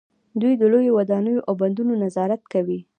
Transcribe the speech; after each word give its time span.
دوی 0.41 0.53
د 0.57 0.63
لویو 0.71 0.95
ودانیو 0.99 1.45
او 1.47 1.53
بندونو 1.61 1.93
نظارت 2.03 2.41
کوي. 2.53 2.79